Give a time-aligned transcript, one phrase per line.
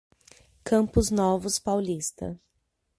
[0.63, 2.39] Campos Novos Paulista